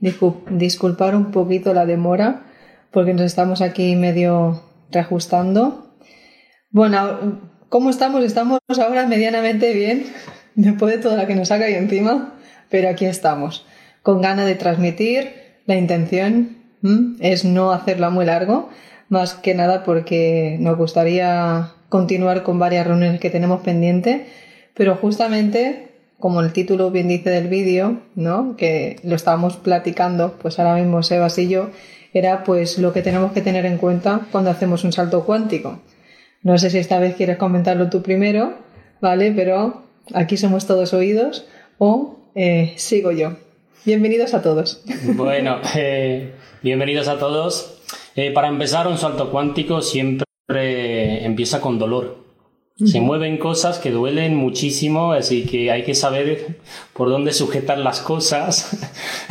[0.00, 2.42] Disculpar un poquito la demora
[2.90, 5.94] porque nos estamos aquí medio reajustando.
[6.70, 8.24] Bueno, ¿cómo estamos?
[8.24, 10.06] Estamos ahora medianamente bien
[10.54, 12.34] después de toda la que nos saca ahí encima,
[12.70, 13.66] pero aquí estamos,
[14.02, 15.46] con ganas de transmitir.
[15.66, 16.58] La intención
[17.20, 18.68] es no hacerla muy largo,
[19.08, 24.22] más que nada porque nos gustaría continuar con varias reuniones que tenemos pendientes,
[24.74, 28.56] pero justamente como el título bien dice del vídeo, ¿no?
[28.56, 31.70] Que lo estábamos platicando, pues ahora mismo Sebas y yo,
[32.12, 35.80] era pues lo que tenemos que tener en cuenta cuando hacemos un salto cuántico.
[36.42, 38.54] No sé si esta vez quieres comentarlo tú primero,
[39.00, 39.32] ¿vale?
[39.32, 39.82] Pero
[40.14, 41.46] aquí somos todos oídos
[41.78, 43.36] o eh, sigo yo.
[43.84, 44.82] Bienvenidos a todos.
[45.14, 46.32] Bueno, eh,
[46.62, 47.78] bienvenidos a todos.
[48.14, 52.25] Eh, para empezar, un salto cuántico siempre empieza con dolor.
[52.84, 56.58] Se mueven cosas que duelen muchísimo, así que hay que saber
[56.92, 58.76] por dónde sujetar las cosas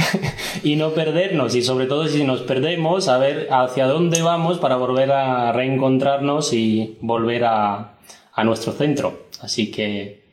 [0.63, 1.53] y no perdernos.
[1.53, 6.53] Y sobre todo si nos perdemos, a ver hacia dónde vamos para volver a reencontrarnos
[6.53, 7.97] y volver a,
[8.33, 9.27] a nuestro centro.
[9.41, 10.25] Así que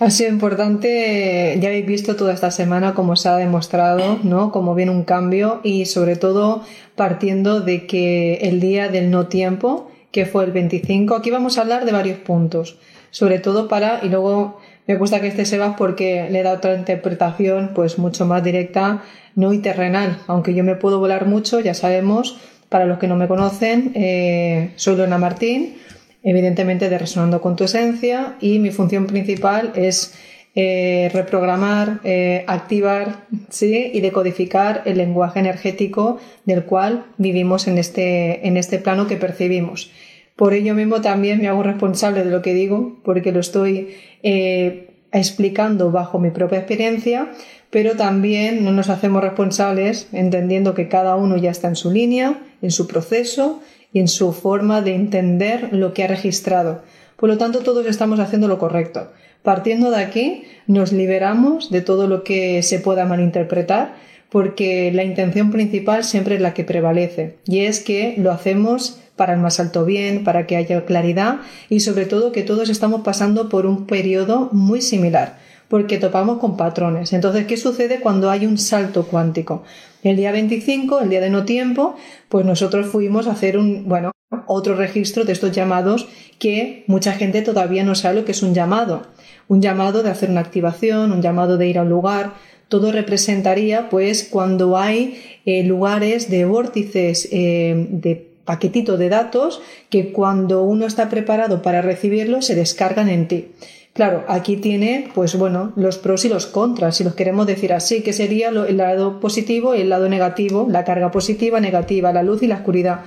[0.00, 4.50] ha sido importante, ya habéis visto toda esta semana cómo se ha demostrado, ¿no?
[4.50, 6.62] Cómo viene un cambio y sobre todo
[6.96, 11.14] partiendo de que el día del no tiempo que fue el 25.
[11.14, 12.78] Aquí vamos a hablar de varios puntos,
[13.10, 17.72] sobre todo para, y luego me gusta que este Sebas porque le da otra interpretación
[17.74, 19.02] pues mucho más directa,
[19.36, 22.38] no y terrenal, aunque yo me puedo volar mucho, ya sabemos,
[22.68, 25.76] para los que no me conocen, eh, soy Lona Martín,
[26.22, 30.14] evidentemente de Resonando con tu Esencia, y mi función principal es
[30.56, 33.26] eh, reprogramar, eh, activar
[33.60, 39.92] y decodificar el lenguaje energético del cual vivimos en este, en este plano que percibimos.
[40.34, 44.88] Por ello mismo también me hago responsable de lo que digo, porque lo estoy eh,
[45.12, 47.30] explicando bajo mi propia experiencia,
[47.70, 52.40] pero también no nos hacemos responsables entendiendo que cada uno ya está en su línea,
[52.62, 53.60] en su proceso
[53.92, 56.82] y en su forma de entender lo que ha registrado.
[57.16, 59.10] Por lo tanto, todos estamos haciendo lo correcto.
[59.42, 63.94] Partiendo de aquí, nos liberamos de todo lo que se pueda malinterpretar,
[64.30, 69.34] porque la intención principal siempre es la que prevalece, y es que lo hacemos para
[69.34, 73.50] el más alto bien, para que haya claridad y sobre todo que todos estamos pasando
[73.50, 77.12] por un periodo muy similar, porque topamos con patrones.
[77.12, 79.62] Entonces, ¿qué sucede cuando hay un salto cuántico?
[80.02, 81.96] El día 25, el día de no tiempo,
[82.28, 84.12] pues nosotros fuimos a hacer un, bueno,
[84.46, 88.54] otro registro de estos llamados que mucha gente todavía no sabe lo que es un
[88.54, 89.06] llamado
[89.50, 92.34] un llamado de hacer una activación, un llamado de ir a un lugar.
[92.68, 100.12] Todo representaría, pues, cuando hay eh, lugares de vórtices eh, de paquetito de datos que
[100.12, 103.48] cuando uno está preparado para recibirlo se descargan en ti.
[103.92, 108.02] Claro, aquí tiene, pues bueno, los pros y los contras, si los queremos decir así,
[108.02, 112.42] que sería el lado positivo y el lado negativo, la carga positiva, negativa, la luz
[112.42, 113.00] y la oscuridad,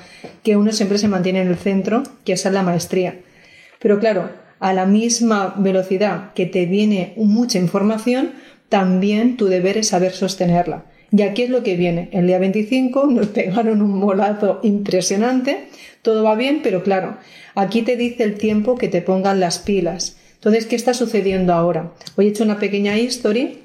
[0.44, 3.16] que uno siempre se mantiene en el centro, que esa es la maestría.
[3.80, 4.30] Pero claro,
[4.60, 8.32] a la misma velocidad que te viene mucha información,
[8.68, 10.86] también tu deber es saber sostenerla.
[11.12, 12.10] Y aquí es lo que viene.
[12.12, 15.70] El día 25 nos pegaron un molazo impresionante,
[16.02, 17.18] todo va bien, pero claro,
[17.56, 20.18] aquí te dice el tiempo que te pongan las pilas.
[20.44, 21.94] Entonces, ¿qué está sucediendo ahora?
[22.18, 23.60] Hoy he hecho una pequeña history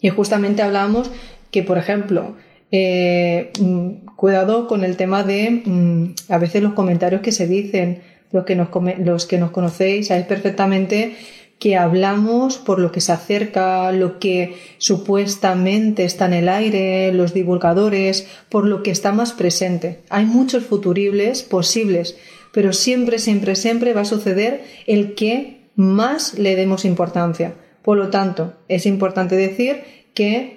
[0.00, 1.08] y justamente hablábamos
[1.52, 2.34] que, por ejemplo,
[2.72, 8.02] eh, mm, cuidado con el tema de mm, a veces los comentarios que se dicen,
[8.32, 11.14] los que nos, los que nos conocéis sabéis perfectamente
[11.60, 17.34] que hablamos por lo que se acerca, lo que supuestamente está en el aire, los
[17.34, 20.00] divulgadores, por lo que está más presente.
[20.10, 22.16] Hay muchos futuribles posibles,
[22.52, 27.54] pero siempre, siempre, siempre va a suceder el que más le demos importancia.
[27.82, 29.84] Por lo tanto, es importante decir
[30.14, 30.56] que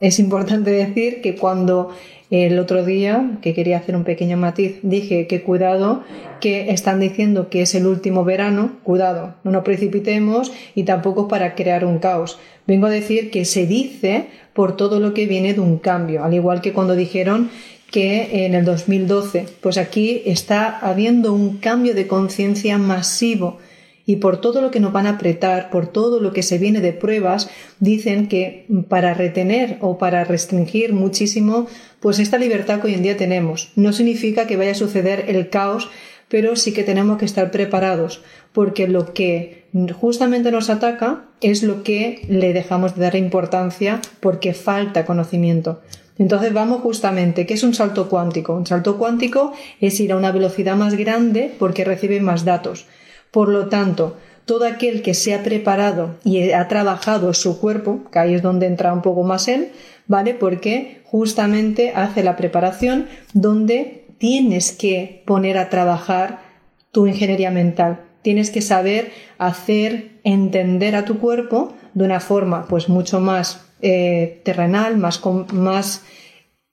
[0.00, 1.90] es importante decir que cuando
[2.30, 6.02] el otro día, que quería hacer un pequeño matiz, dije que cuidado,
[6.40, 11.54] que están diciendo que es el último verano, cuidado, no nos precipitemos y tampoco para
[11.54, 12.38] crear un caos.
[12.66, 16.34] Vengo a decir que se dice por todo lo que viene de un cambio, al
[16.34, 17.50] igual que cuando dijeron
[17.90, 23.58] que en el 2012, pues aquí está habiendo un cambio de conciencia masivo
[24.06, 26.80] y por todo lo que nos van a apretar, por todo lo que se viene
[26.80, 27.50] de pruebas,
[27.80, 31.66] dicen que para retener o para restringir muchísimo,
[31.98, 33.72] pues esta libertad que hoy en día tenemos.
[33.74, 35.90] No significa que vaya a suceder el caos,
[36.28, 38.22] pero sí que tenemos que estar preparados,
[38.52, 44.54] porque lo que justamente nos ataca es lo que le dejamos de dar importancia porque
[44.54, 45.80] falta conocimiento.
[46.18, 48.54] Entonces vamos justamente, ¿qué es un salto cuántico?
[48.54, 52.86] Un salto cuántico es ir a una velocidad más grande porque recibe más datos.
[53.36, 54.16] Por lo tanto,
[54.46, 58.64] todo aquel que se ha preparado y ha trabajado su cuerpo, que ahí es donde
[58.64, 59.72] entra un poco más él,
[60.06, 60.32] ¿vale?
[60.32, 66.40] Porque justamente hace la preparación donde tienes que poner a trabajar
[66.92, 68.06] tu ingeniería mental.
[68.22, 74.40] Tienes que saber hacer entender a tu cuerpo de una forma pues mucho más eh,
[74.46, 75.20] terrenal, más,
[75.52, 76.04] más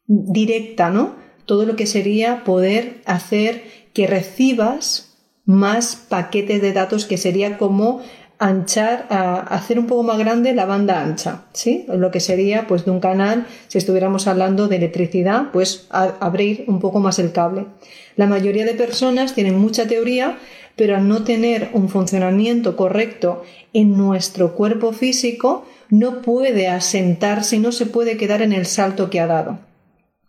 [0.07, 1.13] directa, ¿no?
[1.45, 5.12] Todo lo que sería poder hacer que recibas
[5.45, 8.01] más paquetes de datos que sería como
[8.39, 11.85] anchar, a hacer un poco más grande la banda ancha, ¿sí?
[11.87, 16.79] Lo que sería, pues, de un canal, si estuviéramos hablando de electricidad, pues abrir un
[16.79, 17.67] poco más el cable.
[18.15, 20.37] La mayoría de personas tienen mucha teoría,
[20.75, 27.59] pero al no tener un funcionamiento correcto en nuestro cuerpo físico, no puede asentarse y
[27.59, 29.59] no se puede quedar en el salto que ha dado.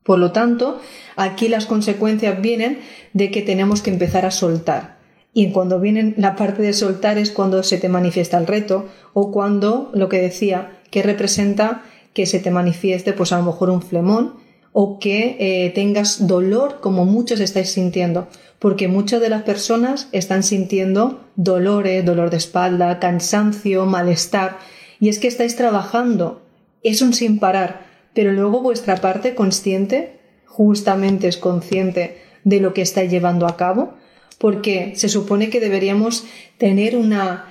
[0.04, 0.80] Por lo tanto,
[1.16, 2.78] aquí las consecuencias vienen
[3.14, 4.93] de que tenemos que empezar a soltar.
[5.34, 9.32] Y cuando viene la parte de soltar es cuando se te manifiesta el reto o
[9.32, 11.82] cuando, lo que decía, que representa
[12.14, 14.34] que se te manifieste pues a lo mejor un flemón
[14.72, 18.28] o que eh, tengas dolor como muchos estáis sintiendo,
[18.58, 24.58] porque muchas de las personas están sintiendo dolores, dolor de espalda, cansancio, malestar,
[24.98, 26.42] y es que estáis trabajando,
[26.82, 32.82] es un sin parar, pero luego vuestra parte consciente justamente es consciente de lo que
[32.82, 33.94] estáis llevando a cabo,
[34.38, 36.24] porque se supone que deberíamos
[36.58, 37.46] tener una,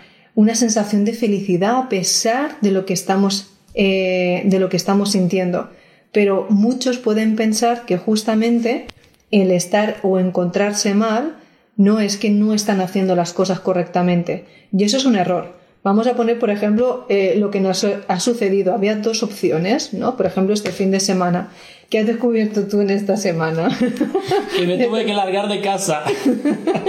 [0.53, 5.69] sensación de felicidad a pesar de lo que estamos, eh, de lo que estamos sintiendo.
[6.12, 8.85] Pero muchos pueden pensar que justamente
[9.31, 11.38] el estar o encontrarse mal
[11.75, 14.45] no es que no están haciendo las cosas correctamente.
[14.71, 15.57] Y eso es un error.
[15.83, 18.74] Vamos a poner, por ejemplo, eh, lo que nos ha sucedido.
[18.74, 20.15] Había dos opciones, ¿no?
[20.15, 21.50] Por ejemplo, este fin de semana.
[21.94, 23.69] ¿Qué has descubierto tú en esta semana?
[24.57, 26.04] que me tuve que largar de casa.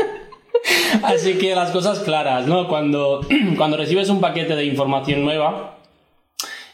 [1.03, 2.69] Así que las cosas claras, ¿no?
[2.69, 3.21] Cuando,
[3.59, 5.77] cuando recibes un paquete de información nueva,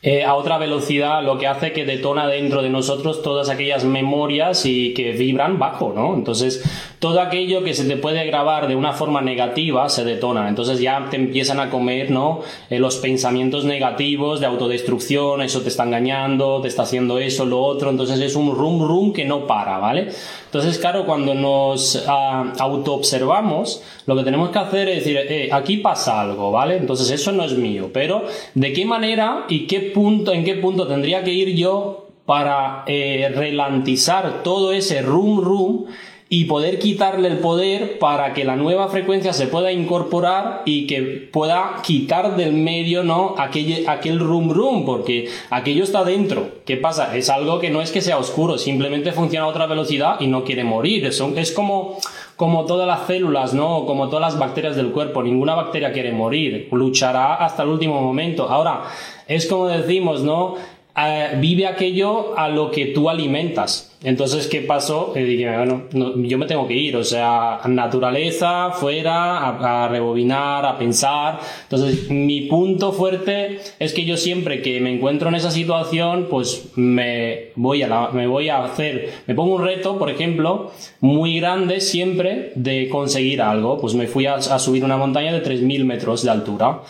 [0.02, 4.64] eh, a otra velocidad, lo que hace que detona dentro de nosotros todas aquellas memorias
[4.64, 6.14] y que vibran bajo, ¿no?
[6.14, 6.64] Entonces,
[7.00, 10.48] todo aquello que se te puede grabar de una forma negativa se detona.
[10.48, 12.40] Entonces ya te empiezan a comer, ¿no?
[12.70, 17.60] Eh, los pensamientos negativos de autodestrucción, eso te está engañando, te está haciendo eso, lo
[17.60, 17.90] otro.
[17.90, 20.08] Entonces es un rum rum que no para, ¿vale?
[20.46, 25.76] Entonces, claro, cuando nos uh, autoobservamos, lo que tenemos que hacer es decir, eh, aquí
[25.76, 26.76] pasa algo, ¿vale?
[26.76, 28.24] Entonces eso no es mío, pero
[28.54, 33.32] ¿de qué manera y qué punto, en qué punto tendría que ir yo para eh,
[33.34, 35.86] relantizar todo ese rum rum
[36.32, 41.02] y poder quitarle el poder para que la nueva frecuencia se pueda incorporar y que
[41.02, 46.48] pueda quitar del medio no aquel, aquel rum rum porque aquello está dentro.
[46.64, 47.16] ¿qué pasa?
[47.16, 50.44] es algo que no es que sea oscuro simplemente funciona a otra velocidad y no
[50.44, 51.04] quiere morir.
[51.04, 51.98] Es, es como
[52.40, 53.84] como todas las células, ¿no?
[53.84, 58.48] Como todas las bacterias del cuerpo, ninguna bacteria quiere morir, luchará hasta el último momento.
[58.48, 58.84] Ahora,
[59.28, 60.54] es como decimos, ¿no?
[60.96, 63.86] Eh, vive aquello a lo que tú alimentas.
[64.02, 65.12] Entonces, ¿qué pasó?
[65.14, 71.38] Yo me tengo que ir, o sea, naturaleza, fuera, a, rebobinar, a pensar.
[71.64, 76.70] Entonces, mi punto fuerte es que yo siempre que me encuentro en esa situación, pues
[76.76, 81.82] me voy a, me voy a hacer, me pongo un reto, por ejemplo, muy grande
[81.82, 83.78] siempre de conseguir algo.
[83.78, 86.80] Pues me fui a, a subir una montaña de 3.000 metros de altura.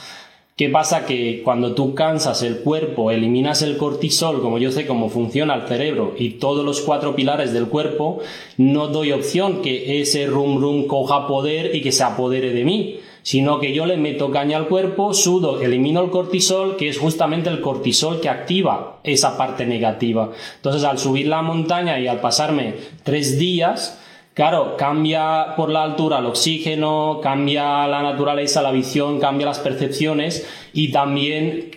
[0.61, 1.07] ¿Qué pasa?
[1.07, 5.67] Que cuando tú cansas el cuerpo, eliminas el cortisol, como yo sé cómo funciona el
[5.67, 8.19] cerebro y todos los cuatro pilares del cuerpo,
[8.59, 13.01] no doy opción que ese rum rum coja poder y que se apodere de mí,
[13.23, 17.49] sino que yo le meto caña al cuerpo, sudo, elimino el cortisol, que es justamente
[17.49, 20.31] el cortisol que activa esa parte negativa.
[20.57, 23.99] Entonces, al subir la montaña y al pasarme tres días,
[24.41, 30.49] Claro, cambia por la altura el oxígeno, cambia la naturaleza, la visión, cambia las percepciones
[30.73, 31.73] y también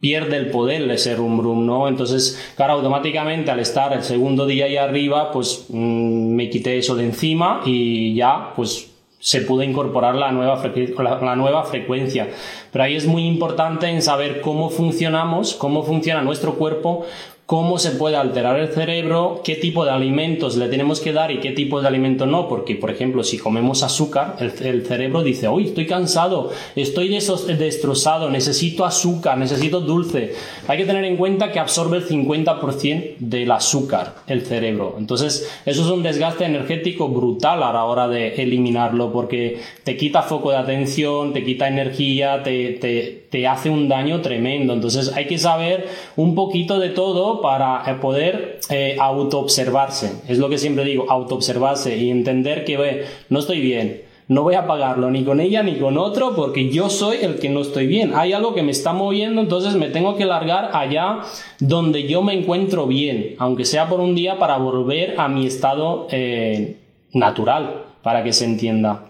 [0.00, 1.88] pierde el poder ese rum rum, ¿no?
[1.88, 6.94] Entonces, claro, automáticamente al estar el segundo día ahí arriba, pues mm, me quité eso
[6.94, 10.62] de encima y ya, pues se pudo incorporar la nueva,
[11.20, 12.30] la nueva frecuencia.
[12.72, 17.04] Pero ahí es muy importante en saber cómo funcionamos, cómo funciona nuestro cuerpo
[17.46, 21.38] cómo se puede alterar el cerebro, qué tipo de alimentos le tenemos que dar y
[21.38, 25.66] qué tipo de alimentos no, porque por ejemplo si comemos azúcar, el, cerebro dice, uy,
[25.66, 30.34] estoy cansado, estoy destrozado, necesito azúcar, necesito dulce.
[30.66, 34.96] Hay que tener en cuenta que absorbe el 50% del azúcar el cerebro.
[34.98, 40.22] Entonces eso es un desgaste energético brutal a la hora de eliminarlo porque te quita
[40.22, 44.72] foco de atención, te quita energía, te, te, te hace un daño tremendo.
[44.72, 45.86] Entonces hay que saber
[46.16, 50.22] un poquito de todo para eh, poder eh, autoobservarse.
[50.28, 54.06] Es lo que siempre digo, autoobservarse y entender que no estoy bien.
[54.28, 57.48] No voy a pagarlo ni con ella ni con otro porque yo soy el que
[57.48, 58.12] no estoy bien.
[58.14, 61.20] Hay algo que me está moviendo, entonces me tengo que largar allá
[61.60, 66.08] donde yo me encuentro bien, aunque sea por un día para volver a mi estado
[66.10, 66.76] eh,
[67.12, 69.04] natural, para que se entienda.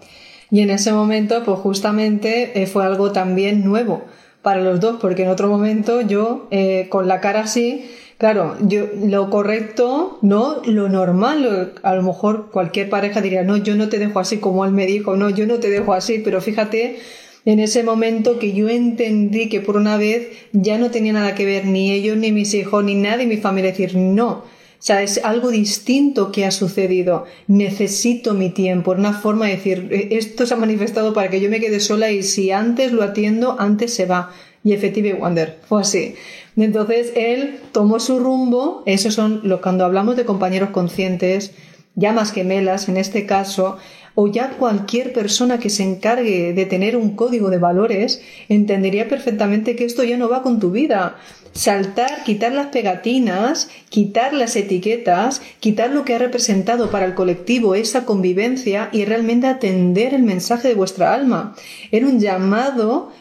[0.51, 4.03] Y en ese momento, pues justamente eh, fue algo también nuevo
[4.43, 6.47] para los dos, porque en otro momento yo,
[6.89, 7.83] con la cara así,
[8.17, 13.75] Claro, yo lo correcto, no lo normal, a lo mejor cualquier pareja diría, no, yo
[13.75, 16.41] no te dejo así como él me dijo, no, yo no te dejo así, pero
[16.41, 16.97] fíjate
[17.45, 21.45] en ese momento que yo entendí que por una vez ya no tenía nada que
[21.45, 24.43] ver ni ellos, ni mis hijos, ni nadie, mi familia, decir, no,
[24.79, 27.25] o sea, es algo distinto que ha sucedido.
[27.47, 28.91] Necesito mi tiempo.
[28.91, 32.11] Una forma de decir, e, esto se ha manifestado para que yo me quede sola
[32.11, 34.31] y si antes lo atiendo, antes se va.
[34.67, 36.15] Y efectivamente, Wonder fue así.
[36.57, 41.51] Entonces él tomó su rumbo, eso son lo cuando hablamos de compañeros conscientes,
[41.95, 43.77] llamas gemelas en este caso,
[44.13, 49.77] o ya cualquier persona que se encargue de tener un código de valores, entendería perfectamente
[49.77, 51.15] que esto ya no va con tu vida.
[51.53, 57.73] Saltar, quitar las pegatinas, quitar las etiquetas, quitar lo que ha representado para el colectivo
[57.73, 61.55] esa convivencia y realmente atender el mensaje de vuestra alma.
[61.89, 63.13] Era un llamado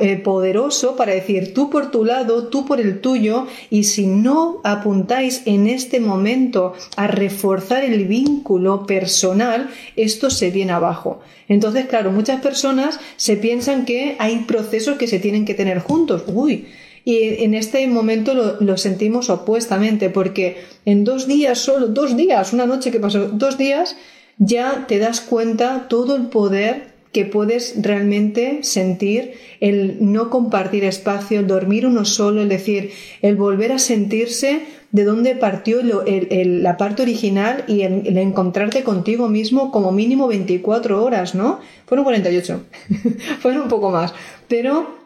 [0.00, 4.60] eh, poderoso para decir tú por tu lado, tú por el tuyo, y si no
[4.62, 11.20] apuntáis en este momento a reforzar el vínculo personal, esto se viene abajo.
[11.48, 16.22] Entonces, claro, muchas personas se piensan que hay procesos que se tienen que tener juntos.
[16.28, 16.68] Uy,
[17.04, 22.52] y en este momento lo, lo, sentimos opuestamente, porque en dos días, solo dos días,
[22.52, 23.96] una noche que pasó, dos días,
[24.38, 31.40] ya te das cuenta todo el poder que puedes realmente sentir el no compartir espacio,
[31.40, 32.90] el dormir uno solo, es decir,
[33.20, 39.70] el volver a sentirse de dónde partió la parte original y el, encontrarte contigo mismo
[39.70, 41.60] como mínimo 24 horas, ¿no?
[41.86, 42.62] Fueron 48,
[43.40, 44.14] fueron un poco más,
[44.48, 45.01] pero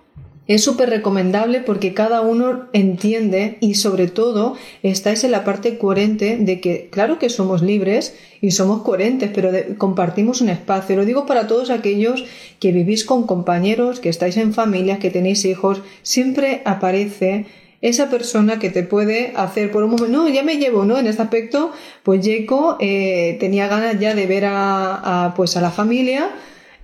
[0.49, 6.37] es súper recomendable porque cada uno entiende y sobre todo estáis en la parte coherente
[6.37, 10.97] de que claro que somos libres y somos coherentes, pero compartimos un espacio.
[10.97, 12.25] Lo digo para todos aquellos
[12.61, 17.47] que vivís con compañeros, que estáis en familias, que tenéis hijos, siempre aparece
[17.81, 20.99] esa persona que te puede hacer por un momento, no, ya me llevo, ¿no?
[20.99, 21.73] En este aspecto,
[22.03, 26.31] pues Jaco eh, tenía ganas ya de ver a, pues a la familia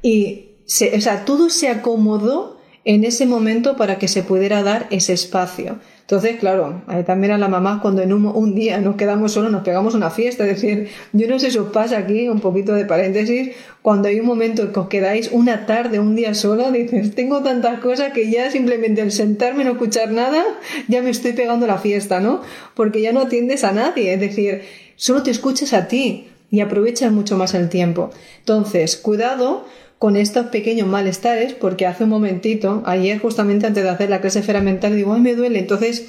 [0.03, 2.52] y se, o sea, todo se acomodó
[2.85, 5.79] en ese momento para que se pudiera dar ese espacio.
[6.01, 9.95] Entonces, claro, también a la mamá cuando en un, día nos quedamos solos nos pegamos
[9.95, 13.53] una fiesta, es decir, yo no sé si os pasa aquí, un poquito de paréntesis,
[13.83, 17.43] cuando hay un momento en que os quedáis una tarde, un día sola, dices, tengo
[17.43, 20.45] tantas cosas que ya simplemente el sentarme no escuchar nada,
[20.89, 22.43] ya me estoy pegando la fiesta, ¿no?
[22.75, 24.63] Porque ya no atiendes a nadie, es decir,
[24.97, 28.11] solo te escuchas a ti y aprovechas mucho más el tiempo.
[28.41, 29.65] Entonces, cuidado
[30.03, 34.43] con estos pequeños malestares, porque hace un momentito, ayer justamente antes de hacer la clase
[34.61, 36.09] mental, digo, ay, me duele, entonces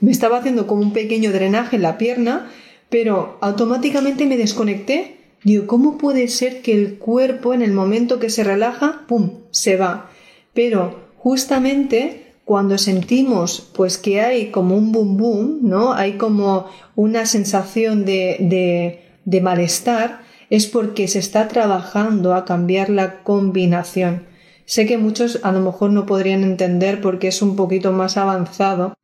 [0.00, 2.50] me estaba haciendo como un pequeño drenaje en la pierna,
[2.88, 5.16] pero automáticamente me desconecté.
[5.42, 9.76] Digo, ¿cómo puede ser que el cuerpo en el momento que se relaja, ¡pum!, se
[9.76, 10.08] va?
[10.54, 15.92] Pero justamente cuando sentimos pues que hay como un boom boom, ¿no?
[15.92, 23.22] Hay como una sensación de, de malestar, es porque se está trabajando a cambiar la
[23.22, 24.24] combinación.
[24.66, 28.94] Sé que muchos a lo mejor no podrían entender porque es un poquito más avanzado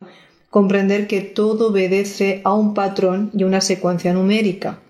[0.50, 4.80] comprender que todo obedece a un patrón y una secuencia numérica.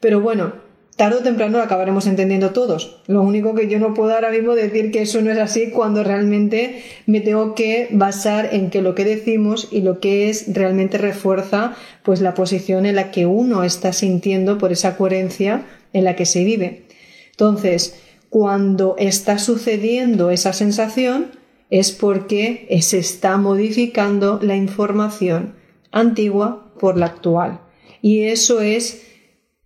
[0.00, 0.54] Pero bueno,
[0.96, 3.00] tarde o temprano lo acabaremos entendiendo todos.
[3.06, 6.02] Lo único que yo no puedo ahora mismo decir que eso no es así cuando
[6.04, 10.96] realmente me tengo que basar en que lo que decimos y lo que es realmente
[10.96, 16.16] refuerza pues la posición en la que uno está sintiendo por esa coherencia en la
[16.16, 16.86] que se vive.
[17.30, 21.32] Entonces, cuando está sucediendo esa sensación
[21.70, 25.54] es porque se está modificando la información
[25.92, 27.60] antigua por la actual.
[28.02, 29.02] Y eso es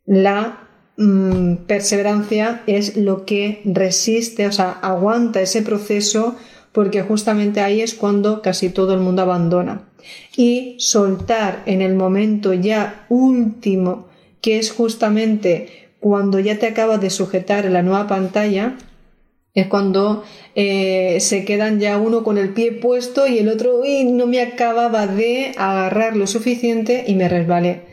[0.04, 6.36] la mm, perseverancia, es lo que resiste, o sea, aguanta ese proceso
[6.72, 9.88] porque justamente ahí es cuando casi todo el mundo abandona.
[10.36, 14.08] Y soltar en el momento ya último,
[14.42, 18.76] que es justamente cuando ya te acabas de sujetar la nueva pantalla,
[19.54, 20.23] es cuando
[20.54, 24.42] eh, se quedan ya uno con el pie puesto y el otro, uy, no me
[24.42, 27.84] acababa de agarrar lo suficiente y me resbalé.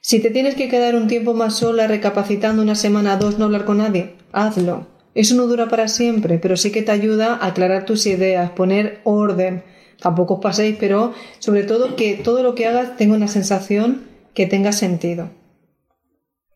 [0.00, 3.44] Si te tienes que quedar un tiempo más sola recapacitando una semana o dos no
[3.44, 4.88] hablar con nadie, hazlo.
[5.14, 8.98] Eso no dura para siempre, pero sí que te ayuda a aclarar tus ideas, poner
[9.04, 9.62] orden.
[10.00, 14.46] Tampoco os paséis, pero sobre todo que todo lo que hagas tenga una sensación que
[14.46, 15.30] tenga sentido.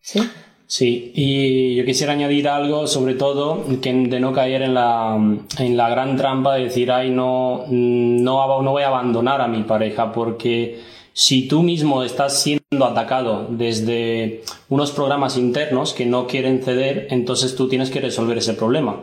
[0.01, 0.19] ¿Sí?
[0.73, 5.19] Sí, y yo quisiera añadir algo, sobre todo, que de no caer en la,
[5.59, 9.65] en la gran trampa de decir, ay, no, no, no voy a abandonar a mi
[9.65, 10.81] pareja, porque
[11.13, 17.55] si tú mismo estás siendo atacado desde unos programas internos que no quieren ceder, entonces
[17.55, 19.03] tú tienes que resolver ese problema.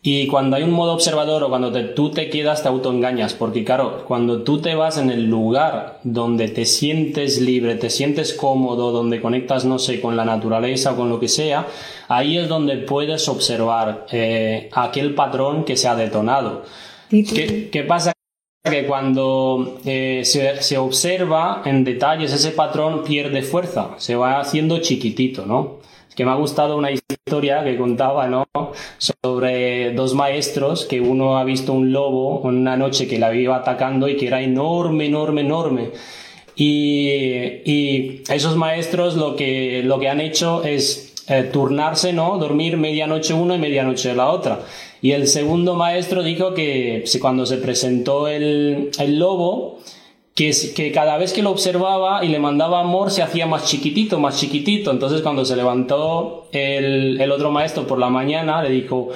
[0.00, 4.04] Y cuando hay un modo observador o cuando tú te quedas, te autoengañas, porque claro,
[4.06, 9.20] cuando tú te vas en el lugar donde te sientes libre, te sientes cómodo, donde
[9.20, 11.66] conectas, no sé, con la naturaleza o con lo que sea,
[12.06, 16.62] ahí es donde puedes observar eh, aquel patrón que se ha detonado.
[17.10, 18.12] ¿Qué, qué pasa?
[18.64, 24.78] que cuando eh, se, se, observa en detalles ese patrón pierde fuerza, se va haciendo
[24.78, 25.77] chiquitito, ¿no?
[26.18, 28.44] Que me ha gustado una historia que contaba, ¿no?
[28.98, 34.08] Sobre dos maestros que uno ha visto un lobo una noche que la iba atacando
[34.08, 35.90] y que era enorme, enorme, enorme.
[36.56, 37.08] Y,
[37.64, 42.36] y esos maestros lo que, lo que han hecho es eh, turnarse, ¿no?
[42.38, 44.62] Dormir medianoche uno y medianoche la otra.
[45.00, 49.78] Y el segundo maestro dijo que cuando se presentó el, el lobo,
[50.38, 54.38] que, cada vez que lo observaba y le mandaba amor se hacía más chiquitito, más
[54.38, 54.92] chiquitito.
[54.92, 59.08] Entonces cuando se levantó el, el otro maestro por la mañana, le dijo,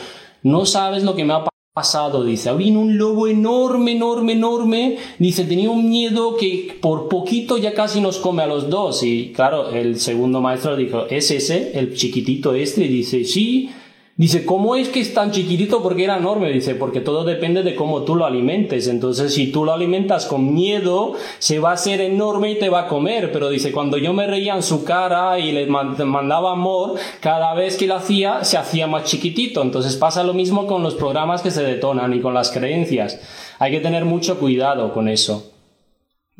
[0.42, 5.44] no sabes lo que me ha pasado, dice, vino un lobo enorme, enorme, enorme, dice,
[5.44, 9.04] tenía un miedo que por poquito ya casi nos come a los dos.
[9.04, 12.84] Y claro, el segundo maestro dijo, ¿es ese, el chiquitito este?
[12.84, 13.70] Y dice, sí,
[14.14, 15.82] Dice, ¿cómo es que es tan chiquitito?
[15.82, 16.52] Porque era enorme.
[16.52, 18.86] Dice, porque todo depende de cómo tú lo alimentes.
[18.86, 22.82] Entonces, si tú lo alimentas con miedo, se va a hacer enorme y te va
[22.82, 23.32] a comer.
[23.32, 27.78] Pero dice, cuando yo me reía en su cara y le mandaba amor, cada vez
[27.78, 29.62] que lo hacía, se hacía más chiquitito.
[29.62, 33.18] Entonces pasa lo mismo con los programas que se detonan y con las creencias.
[33.58, 35.51] Hay que tener mucho cuidado con eso.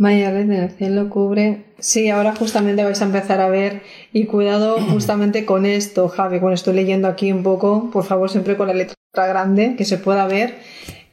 [0.02, 1.62] Maya red en el cielo cubre.
[1.78, 6.54] Sí, ahora justamente vais a empezar a ver y cuidado justamente con esto, Javi, cuando
[6.54, 10.26] estoy leyendo aquí un poco, por favor siempre con la letra grande que se pueda
[10.26, 10.56] ver.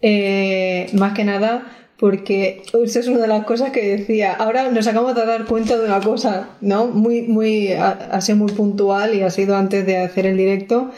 [0.01, 1.67] Eh, más que nada
[1.99, 4.33] porque eso es una de las cosas que decía.
[4.33, 6.87] Ahora nos acabamos de dar cuenta de una cosa, ¿no?
[6.87, 10.89] Muy, muy, ha sido muy puntual y ha sido antes de hacer el directo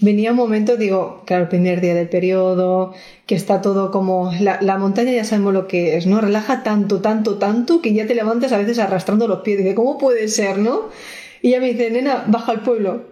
[0.00, 2.94] venía un momento, digo, claro, el primer día del periodo,
[3.26, 4.32] que está todo como.
[4.40, 6.20] La, montaña ya sabemos lo que es, ¿no?
[6.20, 9.58] Relaja tanto, tanto, tanto que ya te levantas a veces arrastrando los pies.
[9.58, 10.88] Dice, ¿cómo puede ser, no?
[11.42, 13.04] Y ella me dice, nena, baja al pueblo.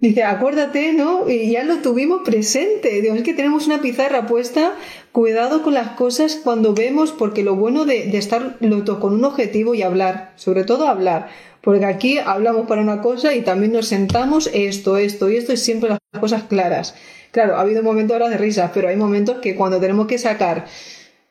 [0.00, 1.28] Dice, acuérdate, ¿no?
[1.30, 3.00] Y ya lo tuvimos presente.
[3.02, 4.72] Digo, es que tenemos una pizarra puesta.
[5.12, 8.58] Cuidado con las cosas cuando vemos, porque lo bueno de, estar
[8.98, 11.28] con un objetivo y hablar, sobre todo hablar
[11.62, 15.56] porque aquí hablamos para una cosa y también nos sentamos esto, esto y esto y
[15.56, 16.94] siempre las cosas claras.
[17.30, 20.66] Claro, ha habido momentos ahora de risas, pero hay momentos que cuando tenemos que sacar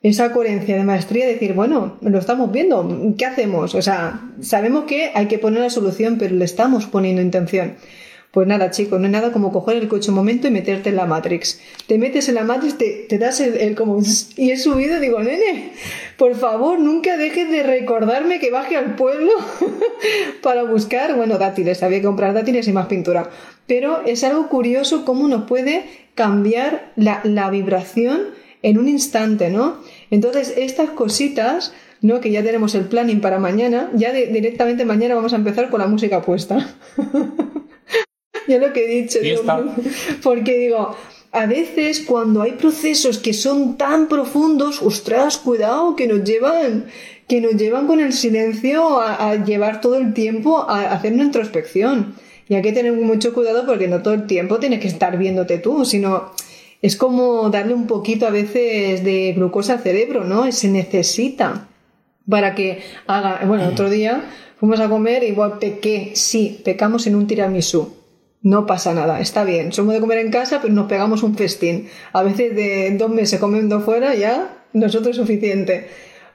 [0.02, 3.76] esa coherencia de maestría, decir, bueno, lo estamos viendo, ¿qué hacemos?
[3.76, 7.76] O sea, sabemos que hay que poner la solución, pero le estamos poniendo intención.
[8.32, 10.96] Pues nada, chicos, no hay nada como coger el coche un momento y meterte en
[10.96, 11.60] la Matrix.
[11.86, 14.02] Te metes en la Matrix, te, das el, como...
[14.38, 15.74] Y he subido, digo, nene,
[16.18, 19.32] por favor, nunca dejes de recordarme que baje al pueblo
[20.42, 23.30] para buscar, bueno, dátiles, había que comprar dátiles y más pintura.
[23.68, 25.84] Pero es algo curioso cómo nos puede
[26.16, 28.28] cambiar la vibración
[28.62, 29.78] en un instante, ¿no?
[30.10, 31.74] Entonces, estas cositas...
[32.04, 32.20] ¿no?
[32.20, 35.86] que ya tenemos el planning para mañana, ya directamente mañana vamos a empezar con la
[35.86, 36.76] música puesta.
[38.48, 39.20] ya lo que he dicho.
[40.24, 40.96] porque digo,
[41.32, 46.86] a veces cuando hay procesos que son tan profundos, ostras, cuidado, que nos llevan,
[47.28, 52.16] que nos llevan con el silencio a, llevar todo el tiempo a, hacer una introspección.
[52.50, 55.58] Y hay que tener mucho cuidado porque no todo el tiempo tienes que estar viéndote
[55.58, 56.32] tú, sino
[56.82, 60.52] es como darle un poquito a veces de glucosa al cerebro, ¿no?
[60.52, 61.70] Se necesita
[62.30, 63.46] para que haga.
[63.46, 64.26] Bueno, otro día
[64.60, 68.01] fuimos a comer, igual pequé, sí, pecamos en un tiramisú
[68.42, 69.72] no pasa nada, está bien.
[69.72, 71.88] Somos de comer en casa, pero nos pegamos un festín.
[72.12, 75.88] A veces de dos meses comiendo fuera ya nosotros es suficiente.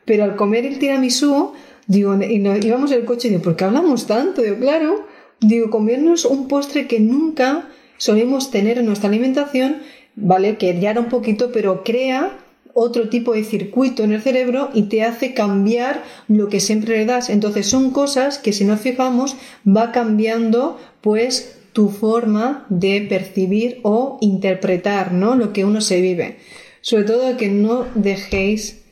[0.04, 1.52] Pero al comer el tiramisú,
[1.86, 4.42] digo, y nos íbamos en el coche y digo, ¿por qué hablamos tanto?
[4.42, 5.06] Digo, claro,
[5.40, 9.78] digo, comernos un postre que nunca solemos tener en nuestra alimentación,
[10.14, 10.58] ¿vale?
[10.58, 12.38] Que ya era un poquito, pero crea
[12.78, 17.06] otro tipo de circuito en el cerebro y te hace cambiar lo que siempre le
[17.06, 17.30] das.
[17.30, 24.16] Entonces son cosas que si nos fijamos va cambiando pues tu forma de percibir o
[24.22, 25.34] interpretar ¿no?
[25.34, 26.38] lo que uno se vive.
[26.80, 28.82] Sobre todo que no dejéis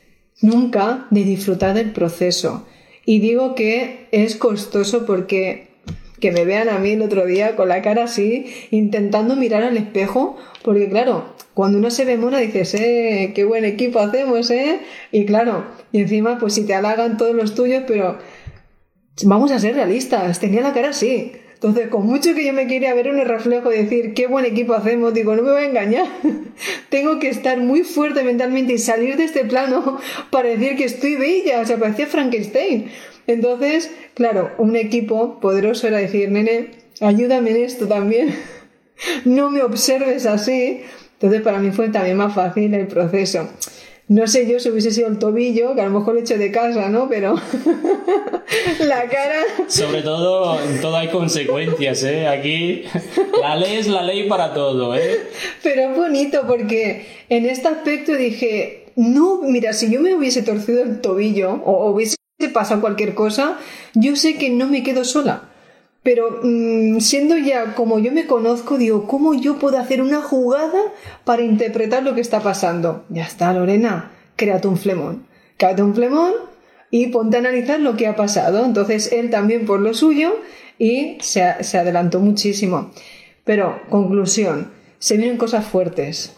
[0.42, 2.66] nunca de disfrutar del proceso.
[3.06, 5.68] Y digo que es costoso porque
[6.20, 9.78] que me vean a mí el otro día con la cara así, intentando mirar al
[9.78, 14.80] espejo, porque claro, cuando uno se ve mona dices, eh, qué buen equipo hacemos, eh.
[15.10, 18.18] Y claro, y encima pues si te halagan todos los tuyos, pero
[19.22, 21.32] vamos a ser realistas, tenía la cara así.
[21.64, 24.44] Entonces, con mucho que yo me quería ver en el reflejo y decir qué buen
[24.44, 26.06] equipo hacemos, digo, no me voy a engañar.
[26.90, 29.98] Tengo que estar muy fuerte mentalmente y salir de este plano
[30.30, 32.90] para decir que estoy bella, o sea, parecía Frankenstein.
[33.26, 38.34] Entonces, claro, un equipo poderoso era decir, nene, ayúdame en esto también.
[39.24, 40.82] no me observes así.
[41.14, 43.48] Entonces, para mí fue también más fácil el proceso.
[44.06, 46.36] No sé yo si hubiese sido el tobillo, que a lo mejor lo he hecho
[46.36, 47.08] de casa, ¿no?
[47.08, 47.36] Pero
[48.80, 49.40] la cara.
[49.66, 52.28] Sobre todo, en todo hay consecuencias, ¿eh?
[52.28, 52.84] Aquí
[53.40, 55.20] la ley es la ley para todo, ¿eh?
[55.62, 60.82] Pero es bonito porque en este aspecto dije, no, mira, si yo me hubiese torcido
[60.82, 62.16] el tobillo o hubiese
[62.52, 63.58] pasado cualquier cosa,
[63.94, 65.48] yo sé que no me quedo sola.
[66.04, 70.78] Pero mm, siendo ya como yo me conozco, digo, ¿cómo yo puedo hacer una jugada
[71.24, 73.04] para interpretar lo que está pasando?
[73.08, 75.26] Ya está, Lorena, créate un flemón.
[75.56, 76.32] Créate un flemón
[76.90, 78.64] y ponte a analizar lo que ha pasado.
[78.64, 80.36] Entonces él también por lo suyo
[80.78, 82.90] y se, se adelantó muchísimo.
[83.44, 86.36] Pero, conclusión, se vienen cosas fuertes.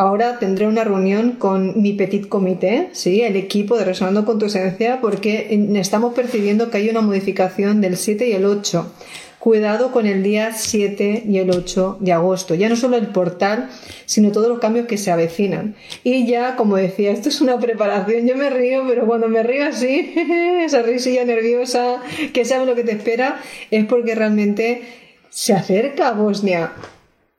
[0.00, 3.22] Ahora tendré una reunión con mi petit comité, ¿sí?
[3.22, 7.96] el equipo de Resonando con tu Esencia, porque estamos percibiendo que hay una modificación del
[7.96, 8.92] 7 y el 8.
[9.40, 12.54] Cuidado con el día 7 y el 8 de agosto.
[12.54, 13.70] Ya no solo el portal,
[14.06, 15.74] sino todos los cambios que se avecinan.
[16.04, 18.24] Y ya, como decía, esto es una preparación.
[18.24, 20.14] Yo me río, pero cuando me río así,
[20.64, 22.00] esa risilla nerviosa,
[22.32, 23.40] que sabe lo que te espera,
[23.72, 24.82] es porque realmente
[25.28, 26.72] se acerca a Bosnia.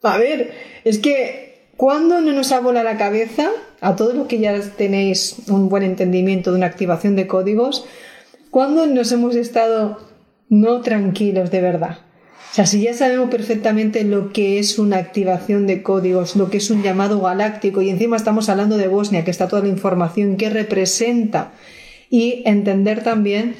[0.03, 0.51] A ver,
[0.83, 1.48] es que
[1.79, 5.83] ¿Cuándo no nos ha volado la cabeza, a todos los que ya tenéis un buen
[5.83, 7.85] entendimiento de una activación de códigos,
[8.51, 9.97] cuándo nos hemos estado
[10.49, 11.99] no tranquilos de verdad?
[12.51, 16.57] O sea, si ya sabemos perfectamente lo que es una activación de códigos, lo que
[16.57, 20.35] es un llamado galáctico, y encima estamos hablando de Bosnia, que está toda la información
[20.35, 21.53] que representa,
[22.09, 23.55] y entender también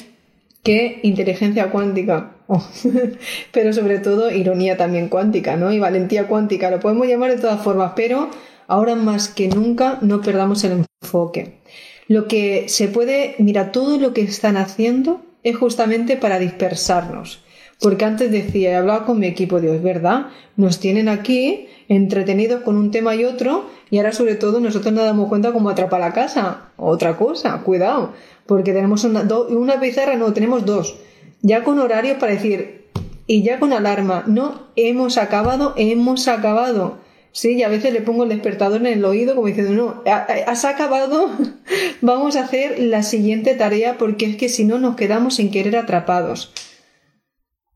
[0.62, 2.36] que inteligencia cuántica
[3.52, 5.72] Pero sobre todo ironía también cuántica, ¿no?
[5.72, 8.30] Y valentía cuántica, lo podemos llamar de todas formas, pero
[8.68, 11.60] ahora más que nunca no perdamos el enfoque.
[12.08, 17.44] Lo que se puede, mira, todo lo que están haciendo es justamente para dispersarnos.
[17.80, 20.28] Porque antes decía, he hablado con mi equipo, Dios, ¿verdad?
[20.58, 25.06] Nos tienen aquí entretenidos con un tema y otro, y ahora sobre todo nosotros nos
[25.06, 26.72] damos cuenta cómo atrapa la casa.
[26.78, 28.14] Otra cosa, cuidado,
[28.48, 30.98] porque tenemos una, una pizarra, no, tenemos dos
[31.42, 32.90] ya con horario para decir,
[33.28, 36.98] y ya con alarma, no, hemos acabado, hemos acabado.
[37.32, 40.66] Sí, y a veces le pongo el despertador en el oído como diciendo, no, has
[40.66, 41.30] acabado,
[42.02, 45.78] vamos a hacer la siguiente tarea porque es que si no nos quedamos sin querer
[45.78, 46.52] atrapados.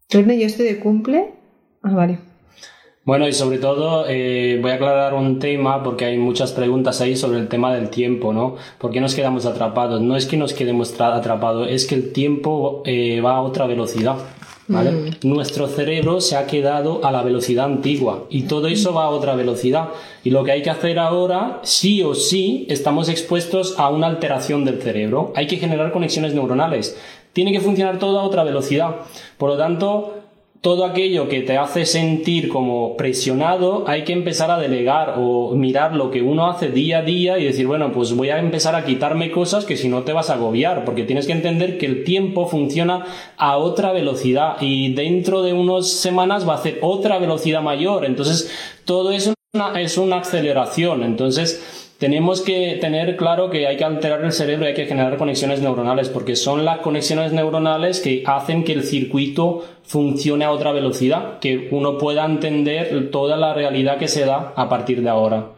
[0.10, 1.34] René, ¿yo estoy de cumple?
[1.84, 2.33] Ah, vale.
[3.06, 7.18] Bueno, y sobre todo eh, voy a aclarar un tema porque hay muchas preguntas ahí
[7.18, 8.56] sobre el tema del tiempo, ¿no?
[8.78, 10.00] ¿Por qué nos quedamos atrapados?
[10.00, 14.16] No es que nos quedemos atrapados, es que el tiempo eh, va a otra velocidad.
[14.66, 14.92] ¿Vale?
[14.92, 15.10] Mm.
[15.24, 19.36] Nuestro cerebro se ha quedado a la velocidad antigua y todo eso va a otra
[19.36, 19.90] velocidad.
[20.24, 24.64] Y lo que hay que hacer ahora, sí o sí, estamos expuestos a una alteración
[24.64, 25.34] del cerebro.
[25.36, 26.98] Hay que generar conexiones neuronales.
[27.34, 28.96] Tiene que funcionar todo a otra velocidad.
[29.38, 30.23] Por lo tanto,
[30.64, 35.94] todo aquello que te hace sentir como presionado, hay que empezar a delegar o mirar
[35.94, 38.86] lo que uno hace día a día y decir, bueno, pues voy a empezar a
[38.86, 42.06] quitarme cosas que si no te vas a agobiar, porque tienes que entender que el
[42.06, 47.62] tiempo funciona a otra velocidad y dentro de unas semanas va a hacer otra velocidad
[47.62, 48.06] mayor.
[48.06, 48.50] Entonces,
[48.86, 49.34] todo eso
[49.76, 51.04] es una aceleración.
[51.04, 55.18] Entonces, tenemos que tener claro que hay que alterar el cerebro y hay que generar
[55.18, 60.74] conexiones neuronales, porque son las conexiones neuronales que hacen que el circuito funcione a otra
[60.74, 65.52] velocidad, que uno pueda entender toda la realidad que se da a partir de ahora.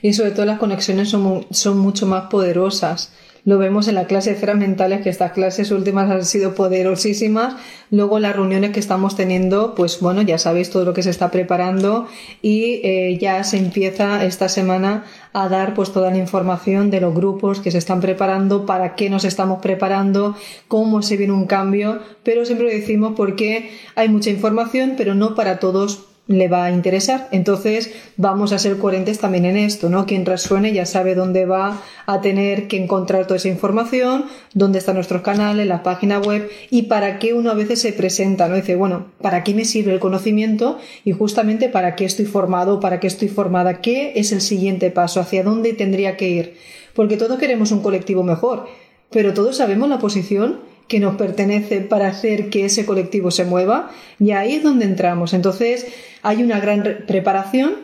[0.00, 3.12] Y sobre todo las conexiones son, mucho más poderosas
[3.44, 7.56] lo vemos en la clase de esferas mentales, que estas clases últimas han sido poderosísimas.
[7.90, 11.30] Luego las reuniones que estamos teniendo, pues bueno, ya sabéis todo lo que se está
[11.30, 12.08] preparando
[12.40, 15.04] y eh, ya se empieza esta semana
[15.34, 19.10] a dar pues toda la información de los grupos que se están preparando, para qué
[19.10, 20.36] nos estamos preparando,
[20.68, 25.34] cómo se viene un cambio, pero siempre lo decimos porque hay mucha información, pero no
[25.34, 27.28] para todos le va a interesar.
[27.32, 30.06] Entonces vamos a ser coherentes también en esto, ¿no?
[30.06, 34.94] Quien resuene ya sabe dónde va a tener que encontrar toda esa información, dónde están
[34.94, 38.56] nuestros canales, la página web y para qué uno a veces se presenta, ¿no?
[38.56, 40.78] Dice, bueno, ¿para qué me sirve el conocimiento?
[41.04, 45.20] Y justamente para qué estoy formado, para qué estoy formada, qué es el siguiente paso,
[45.20, 46.56] hacia dónde tendría que ir.
[46.94, 48.66] Porque todos queremos un colectivo mejor,
[49.10, 53.90] pero todos sabemos la posición que nos pertenece para hacer que ese colectivo se mueva
[54.18, 55.32] y ahí es donde entramos.
[55.32, 55.86] Entonces
[56.22, 57.76] hay una gran preparación.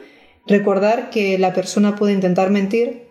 [0.46, 3.08] Recordar que la persona puede intentar mentir,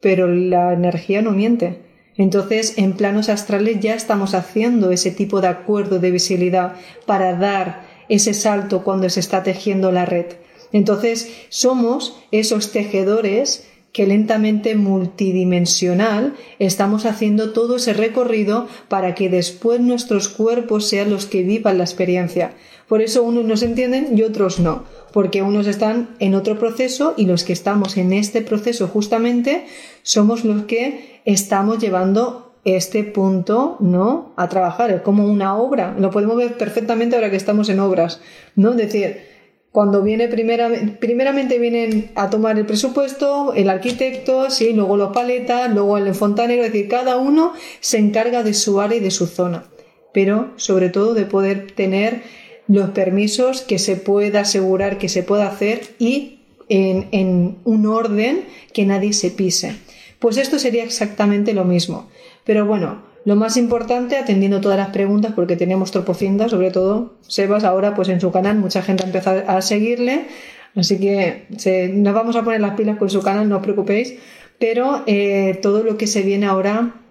[0.00, 1.82] pero la energía no miente.
[2.16, 6.74] Entonces, en planos astrales ya estamos haciendo ese tipo de acuerdo de visibilidad
[7.06, 10.26] para dar ese salto cuando se está tejiendo la red.
[10.72, 13.68] Entonces, somos esos tejedores
[13.98, 21.26] que lentamente multidimensional estamos haciendo todo ese recorrido para que después nuestros cuerpos sean los
[21.26, 22.52] que vivan la experiencia.
[22.86, 27.26] Por eso unos nos entienden y otros no, porque unos están en otro proceso y
[27.26, 29.64] los que estamos en este proceso justamente
[30.04, 34.32] somos los que estamos llevando este punto, ¿no?
[34.36, 38.20] A trabajar, es como una obra, lo podemos ver perfectamente ahora que estamos en obras,
[38.54, 38.70] ¿no?
[38.70, 39.37] Es decir,
[39.72, 45.98] cuando viene primeramente vienen a tomar el presupuesto, el arquitecto, sí, luego los paletas, luego
[45.98, 49.64] el fontanero, es decir, cada uno se encarga de su área y de su zona,
[50.12, 52.22] pero sobre todo de poder tener
[52.66, 58.44] los permisos que se pueda asegurar que se pueda hacer y en, en un orden
[58.72, 59.76] que nadie se pise.
[60.18, 62.08] Pues esto sería exactamente lo mismo.
[62.44, 67.62] Pero bueno, lo más importante, atendiendo todas las preguntas, porque tenemos tropocientas, sobre todo Sebas,
[67.62, 70.28] ahora pues en su canal mucha gente ha empezado a seguirle,
[70.74, 71.44] así que
[71.92, 74.14] nos vamos a poner las pilas con su canal, no os preocupéis,
[74.58, 77.02] pero eh, todo lo que se viene ahora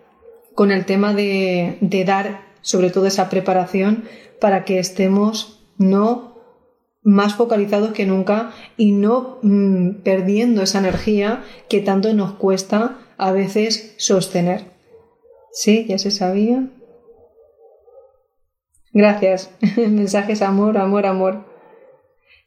[0.55, 4.05] con el tema de, dar sobre todo esa preparación
[4.41, 6.35] para que estemos no
[7.03, 13.31] más focalizados que nunca y no mm, perdiendo esa energía que tanto nos cuesta a
[13.31, 14.76] veces sostener.
[15.51, 16.67] Sí, ya se sabía.
[18.93, 19.51] Gracias.
[19.77, 21.45] Mensajes amor, amor, amor.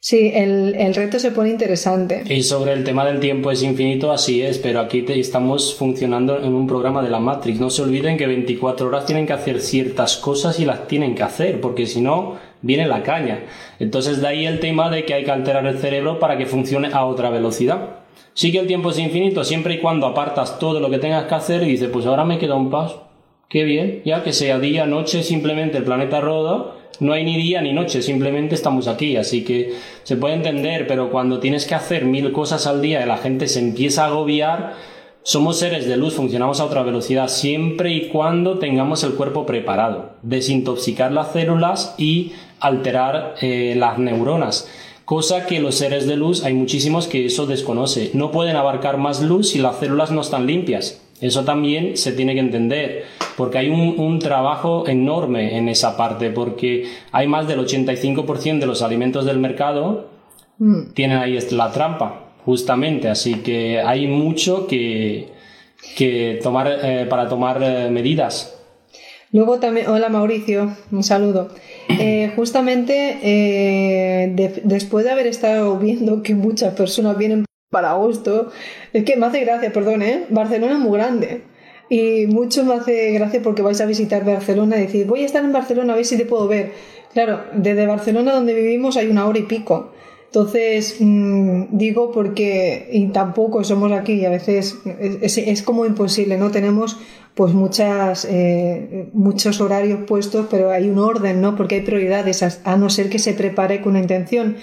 [0.03, 2.23] Sí, el, reto se pone interesante.
[2.27, 6.55] Y sobre el tema del tiempo es infinito, así es, pero aquí estamos funcionando en
[6.55, 7.59] un programa de la Matrix.
[7.59, 11.21] No se olviden que 24 horas tienen que hacer ciertas cosas y las tienen que
[11.21, 13.43] hacer, porque si no, viene la caña.
[13.77, 16.89] Entonces de ahí el tema de que hay que alterar el cerebro para que funcione
[16.91, 18.00] a otra velocidad.
[18.33, 21.35] Sí que el tiempo es infinito siempre y cuando apartas todo lo que tengas que
[21.35, 23.07] hacer y dices, pues ahora me queda un paso.
[23.49, 27.61] Qué bien, ya que sea día, noche, simplemente el planeta roda, no hay ni día
[27.61, 32.05] ni noche, simplemente estamos aquí, así que se puede entender, pero cuando tienes que hacer
[32.05, 34.75] mil cosas al día y la gente se empieza a agobiar,
[35.23, 40.13] somos seres de luz, funcionamos a otra velocidad siempre y cuando tengamos el cuerpo preparado.
[40.21, 44.69] Desintoxicar las células y alterar eh, las neuronas
[45.11, 48.11] cosa que los seres de luz hay muchísimos que eso desconoce.
[48.13, 51.01] No pueden abarcar más luz si las células no están limpias.
[51.19, 53.03] Eso también se tiene que entender,
[53.35, 58.81] porque hay un, trabajo enorme en esa parte, porque hay más del 85% de los
[58.81, 60.07] alimentos del mercado
[60.59, 60.93] mm.
[60.93, 63.09] tienen ahí la trampa, justamente.
[63.09, 65.27] Así que hay mucho que,
[65.97, 68.60] que tomar eh, para tomar eh, medidas.
[69.33, 71.49] Luego también, hola Mauricio, un saludo.
[71.87, 78.51] Eh, justamente eh, después de haber estado viendo que muchas personas vienen para agosto,
[78.91, 80.25] es que me hace gracia, perdón, ¿eh?
[80.29, 81.43] Barcelona es muy grande.
[81.89, 85.43] Y mucho me hace gracia porque vais a visitar Barcelona y decir, voy a estar
[85.43, 86.73] en Barcelona a ver si te puedo ver.
[87.13, 89.91] Claro, desde Barcelona donde vivimos hay una hora y pico.
[90.25, 94.77] Entonces, mm, digo porque, y tampoco somos aquí, y a veces
[95.21, 96.51] es, es, como imposible, ¿no?
[96.51, 96.97] Tenemos
[97.35, 101.55] pues muchas, eh, muchos horarios puestos, pero hay un orden, ¿no?
[101.55, 104.57] Porque hay prioridades, a, no ser que se prepare con una intención.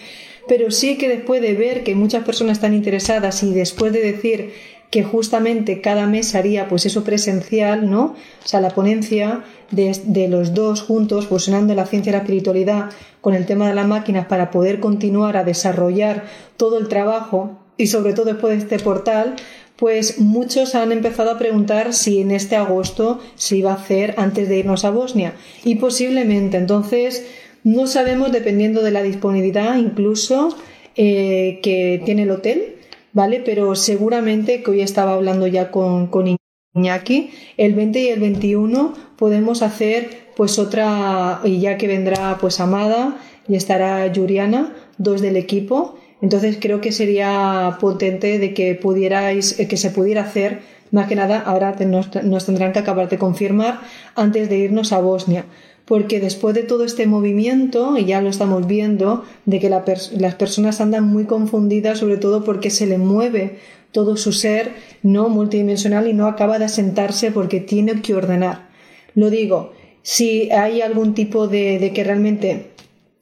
[0.47, 4.53] Pero sí que después de ver que muchas personas están interesadas y después de decir
[4.91, 8.17] que justamente cada mes haría pues eso presencial, ¿no?
[8.45, 12.91] O sea, la ponencia de, de, los dos juntos, fusionando la ciencia y la espiritualidad
[13.21, 16.25] con el tema de las máquinas para poder continuar a desarrollar
[16.57, 19.37] todo el trabajo y sobre todo después de este portal,
[19.79, 24.49] pues muchos han empezado a preguntar si en este agosto se iba a hacer antes
[24.49, 27.25] de irnos a Bosnia y posiblemente entonces
[27.65, 30.57] no sabemos dependiendo de la disponibilidad incluso
[30.97, 32.79] eh, que tiene el hotel
[33.13, 33.43] ¿vale?
[33.45, 36.37] Pero seguramente que hoy estaba hablando ya con, con
[36.75, 42.61] Iñaki, el 20 y el 21 podemos hacer pues otra, y ya que vendrá pues
[42.61, 49.59] Amada y estará Yuriana, dos del equipo, entonces creo que sería potente de que pudierais,
[49.59, 52.11] eh, que se pudiera hacer, más que nada ahora nos,
[52.47, 53.81] tendrán que acabar de confirmar
[54.15, 55.45] antes de irnos a Bosnia
[55.85, 60.83] porque después de todo este movimiento, y ya lo estamos viendo, de que las personas
[60.83, 63.57] andan muy confundidas, sobre todo porque se le mueve
[63.91, 68.69] todo su ser no multidimensional y no acaba de asentarse porque tiene que ordenar.
[69.15, 72.67] Lo digo, si hay algún tipo de que realmente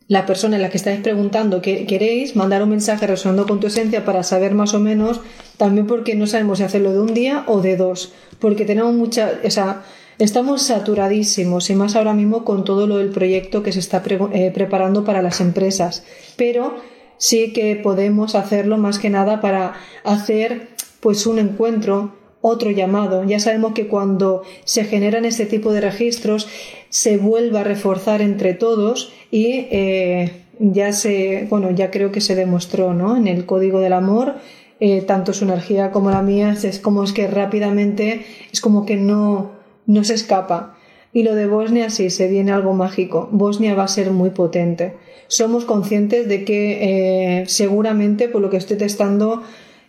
[0.09, 3.66] la persona en la que estáis preguntando que queréis, mandar un mensaje resonando con tu
[3.66, 5.21] esencia para saber más o menos,
[5.57, 9.33] también porque no sabemos si hacerlo de un día o de dos, porque tenemos mucha,
[9.45, 9.83] o sea,
[10.19, 14.53] estamos saturadísimos y más ahora mismo con todo lo del proyecto que se está eh,
[14.55, 16.05] preparando para las empresas,
[16.37, 16.77] pero
[17.19, 20.69] sí que podemos hacerlo más que nada para hacer
[21.01, 23.25] pues un encuentro otro llamado.
[23.25, 26.49] Ya sabemos que cuando se generan este tipo de registros
[26.96, 32.35] se vuelve a reforzar entre todos y eh, ya se, bueno, ya creo que se
[32.35, 33.18] demostró, ¿no?
[33.18, 34.37] En el código del amor,
[34.80, 38.96] eh, tanto su energía como la mía, es como es que rápidamente, es como que
[38.96, 39.50] no,
[39.85, 40.78] no se escapa.
[41.12, 43.28] Y lo de Bosnia sí, se viene algo mágico.
[43.30, 44.94] Bosnia va a ser muy potente.
[45.28, 49.42] Somos conscientes de que eh, seguramente, por lo que estoy testando,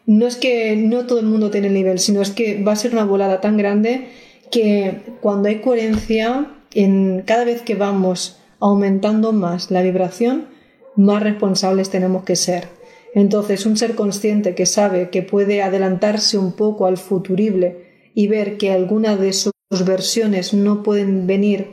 [0.06, 2.76] no es que no todo el mundo tiene el nivel, sino es que va a
[2.76, 4.10] ser una volada tan grande
[4.52, 10.46] que cuando hay coherencia, en cada vez que vamos aumentando más la vibración,
[10.96, 12.68] más responsables tenemos que ser.
[13.16, 18.58] Entonces, un ser consciente que sabe que puede adelantarse un poco al futurible y ver
[18.58, 19.54] que alguna de sus
[19.86, 21.72] versiones no pueden venir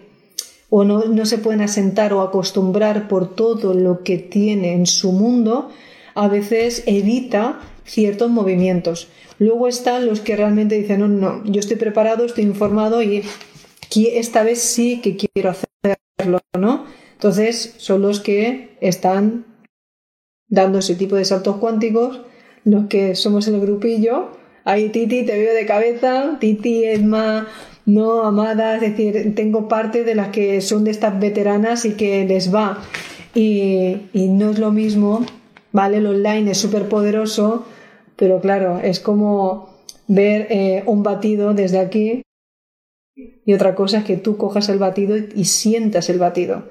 [0.70, 5.12] o no, no se pueden asentar o acostumbrar por todo lo que tiene en su
[5.12, 5.68] mundo,
[6.14, 9.08] a veces evita ciertos movimientos.
[9.38, 13.22] Luego están los que realmente dicen, no, no, yo estoy preparado, estoy informado y
[14.14, 16.84] esta vez sí que quiero hacerlo, ¿no?
[17.12, 19.46] Entonces son los que están
[20.48, 22.20] dando ese tipo de saltos cuánticos,
[22.64, 24.30] los que somos el grupillo.
[24.64, 27.48] Ahí Titi, te veo de cabeza, Titi, Edma,
[27.86, 32.24] no, Amada, es decir, tengo parte de las que son de estas veteranas y que
[32.24, 32.82] les va.
[33.34, 35.26] Y, no es lo mismo,
[35.72, 35.98] ¿vale?
[35.98, 37.66] El online es súper poderoso,
[38.16, 39.68] pero claro, es como
[40.06, 42.23] ver eh, un batido desde aquí
[43.46, 46.64] y otra cosa es que tú cojas el batido y sientas el batido.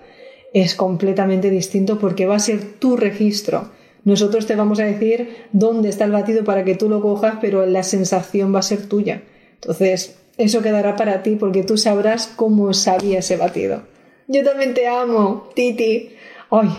[0.54, 3.72] Es completamente distinto porque va a ser tu registro.
[4.04, 7.66] Nosotros te vamos a decir dónde está el batido para que tú lo cojas, pero
[7.66, 9.24] la sensación va a ser tuya.
[9.56, 13.84] Entonces, eso quedará para ti porque tú sabrás cómo sabía ese batido.
[14.28, 16.10] Yo también te amo, Titi.
[16.50, 16.70] Ay,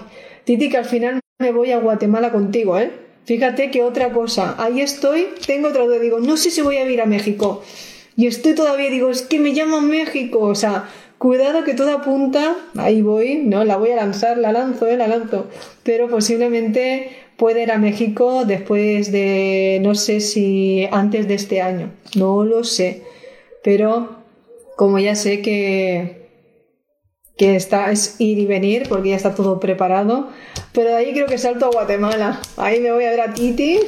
[0.45, 2.91] Titi, que al final me voy a Guatemala contigo, ¿eh?
[3.25, 6.91] Fíjate que otra cosa, ahí estoy, tengo otra duda, digo, no sé si voy a
[6.91, 7.63] ir a México.
[8.17, 12.57] Y estoy todavía, digo, es que me llama México, o sea, cuidado que todo apunta,
[12.77, 15.47] ahí voy, no, la voy a lanzar, la lanzo, eh, la lanzo,
[15.83, 21.93] pero posiblemente pueda ir a México después de, no sé si antes de este año,
[22.15, 23.03] no lo sé,
[23.65, 24.23] pero
[24.77, 26.25] como ya sé que
[27.37, 30.29] que está, es ir y venir porque ya está todo preparado.
[30.73, 32.41] Pero de ahí creo que salto a Guatemala.
[32.57, 33.81] Ahí me voy a ver a Titi.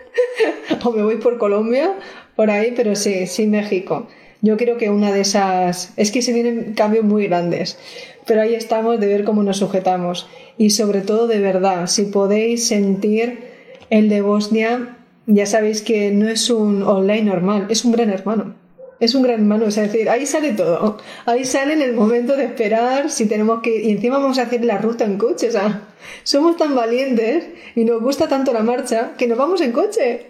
[0.84, 1.96] o me voy por Colombia,
[2.40, 4.06] por ahí, pero sí, sí México.
[4.40, 5.92] Yo creo que una de esas...
[5.98, 7.76] Es que se vienen cambios muy grandes.
[8.24, 10.26] Pero ahí estamos de ver cómo nos sujetamos.
[10.56, 13.40] Y sobre todo de verdad, si podéis sentir
[13.90, 18.54] el de Bosnia, ya sabéis que no es un online normal, es un gran hermano
[19.00, 20.98] es un gran hermano, es decir, ahí sale todo.
[21.24, 23.82] Ahí sale en el momento de esperar, si tenemos que.
[23.82, 25.88] Y encima vamos a hacer la ruta en coche, o sea,
[26.22, 30.29] somos tan valientes y nos gusta tanto la marcha que nos vamos en coche.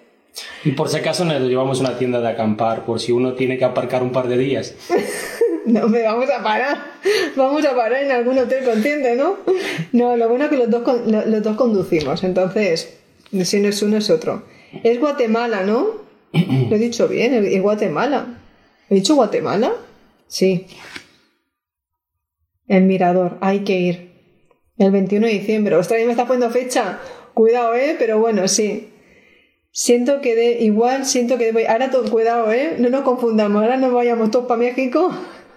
[0.64, 3.64] Y por si acaso nos llevamos una tienda de acampar, por si uno tiene que
[3.64, 4.74] aparcar un par de días.
[5.66, 6.78] no me vamos a parar.
[7.36, 9.36] Vamos a parar en algún hotel consciente, ¿no?
[9.92, 12.98] No, lo bueno es que los dos, los dos conducimos, entonces,
[13.44, 14.44] si no es uno es otro.
[14.82, 16.08] Es Guatemala, ¿no?
[16.32, 18.38] Lo he dicho bien, es Guatemala.
[18.88, 19.72] ¿He dicho Guatemala?
[20.28, 20.66] Sí.
[22.68, 24.10] El mirador, hay que ir.
[24.78, 25.74] El 21 de diciembre.
[25.76, 27.00] Ostras, me está poniendo fecha.
[27.34, 27.96] Cuidado, ¿eh?
[27.98, 28.89] Pero bueno, sí.
[29.72, 32.76] Siento que de, igual siento que de, ahora todo, cuidado, ¿eh?
[32.78, 35.10] No nos confundamos, ahora no vayamos todos para México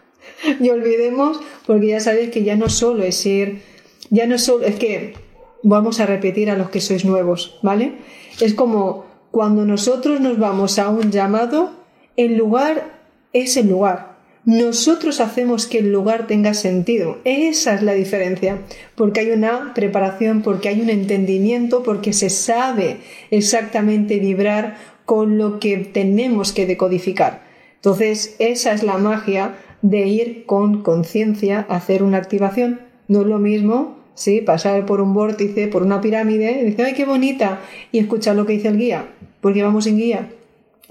[0.60, 3.63] y olvidemos, porque ya sabéis que ya no solo es ir,
[4.12, 5.15] ya no solo, es que
[5.63, 7.93] vamos a repetir a los que sois nuevos, ¿vale?
[8.39, 11.71] Es como cuando nosotros nos vamos a un llamado,
[12.15, 13.02] en lugar
[13.34, 14.12] es el lugar.
[14.46, 17.20] Nosotros hacemos que el lugar tenga sentido.
[17.24, 18.60] Esa es la diferencia.
[18.96, 22.98] Porque hay una preparación, porque hay un entendimiento, porque se sabe
[23.32, 24.76] exactamente vibrar
[25.06, 27.44] con lo que tenemos que decodificar.
[27.76, 32.82] Entonces, esa es la magia de ir con conciencia a hacer una activación.
[33.08, 36.94] No es lo mismo, sí, pasar por un vórtice, por una pirámide, y decir, ¡ay,
[36.94, 37.60] qué bonita!
[37.91, 39.08] Y escuchar lo que dice el guía,
[39.41, 40.30] porque vamos sin guía.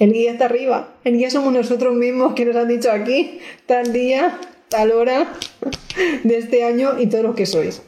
[0.02, 0.88] El guía está arriba.
[1.04, 4.36] El guía somos nosotros mismos que nos han dicho aquí, tal día,
[4.68, 5.32] tal hora
[6.24, 7.82] de este año y todo lo que sois.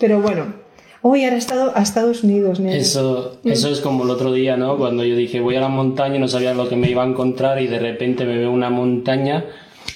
[0.00, 0.54] Pero bueno,
[1.02, 4.76] hoy ahora he estado a Estados Unidos, Eso, eso es como el otro día, ¿no?
[4.76, 7.62] Cuando yo dije voy a la montaña, no sabía lo que me iba a encontrar
[7.62, 9.44] y de repente me veo una montaña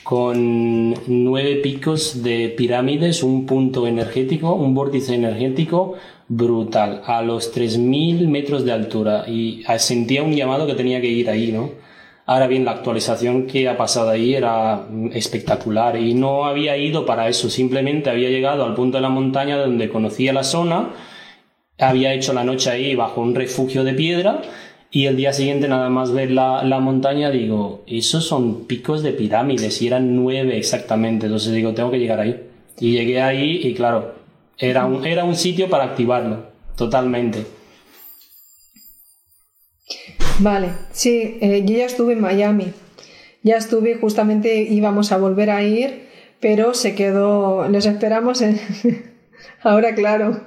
[0.04, 5.94] con nueve picos de pirámides, un punto energético, un vórtice energético
[6.28, 9.24] brutal, a los 3.000 metros de altura.
[9.28, 11.70] Y sentía un llamado que tenía que ir ahí, ¿no?
[12.28, 17.28] Ahora bien, la actualización que ha pasado ahí era espectacular y no había ido para
[17.28, 20.90] eso, simplemente había llegado al punto de la montaña donde conocía la zona,
[21.78, 24.42] había hecho la noche ahí bajo un refugio de piedra
[24.90, 29.12] y el día siguiente nada más ver la, la montaña digo, esos son picos de
[29.12, 32.42] pirámides y eran nueve exactamente, entonces digo, tengo que llegar ahí.
[32.80, 34.15] Y llegué ahí y claro,
[34.58, 36.46] era un, era un sitio para activarlo,
[36.76, 37.46] totalmente.
[40.38, 42.72] Vale, sí, eh, yo ya estuve en Miami.
[43.42, 46.08] Ya estuve, justamente íbamos a volver a ir,
[46.40, 47.68] pero se quedó.
[47.68, 48.60] Nos esperamos en.
[49.62, 50.40] Ahora, claro.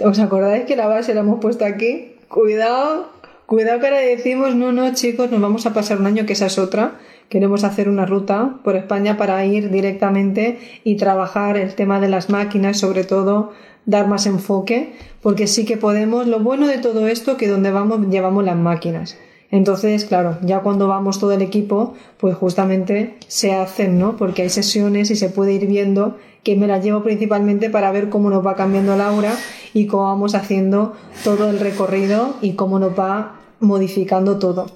[0.00, 2.16] ¿Os acordáis que la base la hemos puesto aquí?
[2.28, 3.10] Cuidado,
[3.46, 6.46] cuidado que ahora decimos, no, no, chicos, nos vamos a pasar un año, que esa
[6.46, 6.98] es otra.
[7.28, 12.30] Queremos hacer una ruta por España para ir directamente y trabajar el tema de las
[12.30, 13.52] máquinas, sobre todo
[13.84, 18.08] dar más enfoque, porque sí que podemos, lo bueno de todo esto que donde vamos
[18.08, 19.18] llevamos las máquinas.
[19.50, 24.16] Entonces, claro, ya cuando vamos todo el equipo, pues justamente se hacen, ¿no?
[24.16, 28.08] Porque hay sesiones y se puede ir viendo que me las llevo principalmente para ver
[28.08, 29.10] cómo nos va cambiando la
[29.74, 34.66] y cómo vamos haciendo todo el recorrido y cómo nos va modificando todo.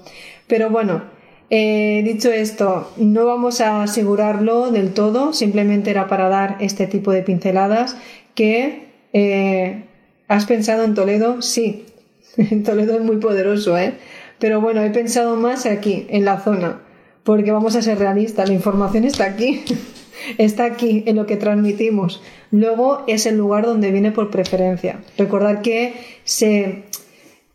[0.47, 1.12] Pero bueno,
[1.55, 7.11] eh, dicho esto, no vamos a asegurarlo del todo, simplemente era para dar este tipo
[7.11, 7.95] de pinceladas
[8.35, 9.83] eh,
[10.27, 11.43] ¿Has pensado en Toledo?
[11.43, 11.85] Sí.
[12.65, 13.93] Toledo es muy poderoso, ¿eh?
[14.39, 16.81] Pero bueno, he pensado más aquí, en la zona,
[17.23, 19.63] porque vamos a ser realistas, la información está aquí,
[20.39, 22.23] está aquí, en lo que transmitimos.
[22.49, 25.01] Luego es el lugar donde viene por preferencia.
[25.19, 25.93] Recordar que
[26.23, 26.85] se,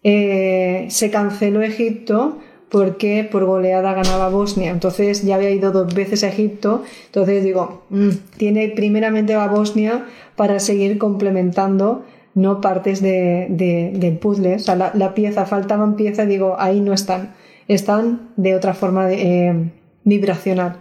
[0.04, 2.38] eh, se canceló Egipto
[2.70, 4.70] porque por goleada ganaba Bosnia.
[4.70, 6.84] Entonces ya había ido dos veces a Egipto.
[7.06, 10.06] Entonces digo, mm, tiene primeramente a Bosnia
[10.36, 12.04] para seguir complementando
[12.34, 13.46] no partes de,
[13.94, 14.56] del puzzle.
[14.56, 17.34] O sea, la, pieza, faltaban piezas, digo, ahí no están.
[17.66, 19.72] Están de otra forma de, eh,
[20.04, 20.80] vibracional.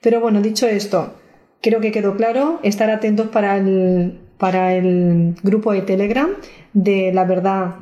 [0.00, 1.14] Pero bueno, dicho esto,
[1.60, 2.60] creo que quedó claro.
[2.62, 6.30] Estar atentos para el, para el grupo de Telegram
[6.72, 7.76] de la verdad,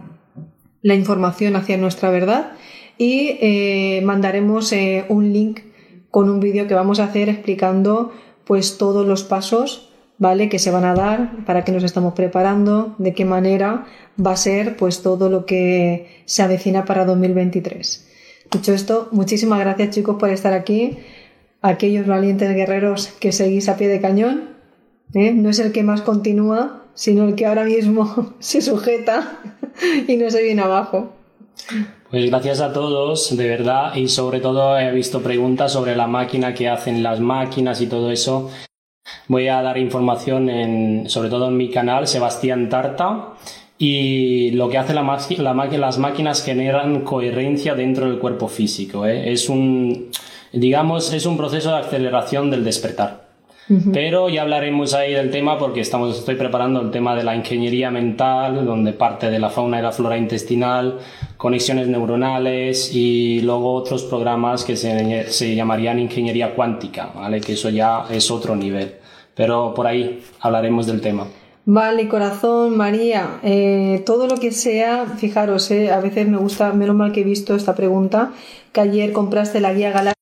[0.82, 2.53] la información hacia nuestra verdad
[3.01, 5.61] y eh, mandaremos eh, un link
[6.11, 8.12] con un vídeo que vamos a hacer explicando
[8.44, 9.88] pues todos los pasos
[10.18, 13.86] vale que se van a dar para que nos estamos preparando de qué manera
[14.24, 18.07] va a ser pues todo lo que se avecina para 2023
[18.53, 20.98] dicho esto muchísimas gracias chicos por estar aquí.
[21.62, 24.57] Aquellos valientes guerreros que seguís a pie de cañón
[25.14, 25.32] ¿eh?
[25.32, 29.40] no es el que más continúa sino el que ahora mismo se sujeta
[30.07, 31.14] y no se viene abajo
[32.11, 36.55] pues gracias a todos, de verdad, y sobre todo he visto preguntas sobre la máquina
[36.55, 38.51] que hacen las máquinas y todo eso.
[39.28, 43.34] Voy a dar información en, sobre todo en mi canal, Sebastián Tarta,
[43.78, 49.07] y lo que hace la, las máquinas generan coherencia dentro del cuerpo físico.
[49.07, 49.32] ¿eh?
[49.32, 50.11] Es un,
[50.53, 53.19] digamos, es un proceso de aceleración del despertar.
[53.92, 57.90] Pero ya hablaremos ahí del tema porque estamos, estoy preparando el tema de la ingeniería
[57.90, 60.98] mental, donde parte de la fauna y la flora intestinal,
[61.36, 67.40] conexiones neuronales y luego otros programas que se, se llamarían ingeniería cuántica, ¿vale?
[67.40, 68.94] Que eso ya es otro nivel.
[69.36, 71.26] Pero por ahí hablaremos del tema.
[71.66, 76.96] Vale, corazón, María, eh, todo lo que sea, fijaros, eh, a veces me gusta, menos
[76.96, 78.32] mal que he visto esta pregunta,
[78.72, 80.19] que ayer compraste la guía galáctica